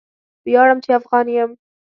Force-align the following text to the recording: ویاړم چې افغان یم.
ویاړم 0.45 0.77
چې 0.83 0.89
افغان 0.99 1.25
یم. 1.35 1.51